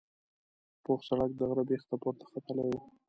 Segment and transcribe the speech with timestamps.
[0.83, 2.75] پوخ سړک د غره بیخ ته پورته ختلی و.